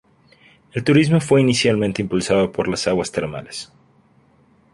[0.71, 3.71] El turismo fue inicialmente impulsado por las aguas termales.